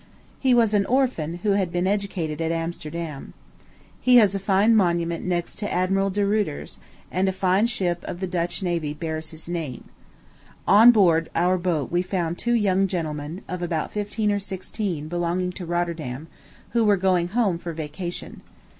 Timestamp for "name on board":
9.47-11.29